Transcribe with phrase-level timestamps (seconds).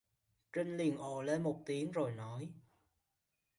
[0.53, 2.49] Trinh liên ồ lên một tiếng rồi nói